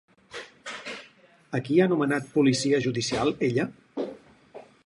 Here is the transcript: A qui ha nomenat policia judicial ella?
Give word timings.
A 1.59 1.61
qui 1.67 1.77
ha 1.83 1.87
nomenat 1.93 2.33
policia 2.39 2.83
judicial 2.89 3.33
ella? 3.49 3.71